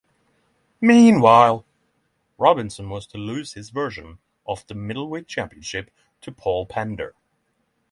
[0.81, 1.63] Meanwhile,
[2.39, 7.13] Robinson was to lose his version of the middleweight championship to Paul Pender.